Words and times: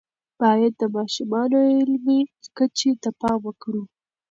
باید 0.41 0.73
د 0.81 0.83
ماشومانو 0.95 1.57
علمی 1.77 2.19
کچې 2.57 2.91
ته 3.01 3.09
پام 3.21 3.39
وکړو. 3.45 3.83